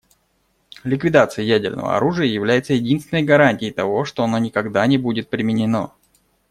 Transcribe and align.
Ликвидация 0.83 1.45
ядерного 1.45 1.95
оружия 1.95 2.25
является 2.25 2.73
единственной 2.73 3.21
гарантией 3.21 3.69
того, 3.69 4.03
что 4.03 4.23
оно 4.23 4.39
никогда 4.39 4.87
не 4.87 4.97
будет 4.97 5.29
применено. 5.29 5.93